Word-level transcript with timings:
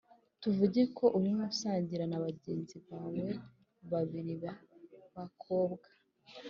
Tuvuge 0.41 0.81
ko 0.97 1.05
urimo 1.17 1.43
usangira 1.51 2.03
na 2.07 2.19
bagenzi 2.25 2.75
bawe 2.87 3.25
babiri 3.91 4.33
b 4.41 4.43
abakobwa 4.51 5.87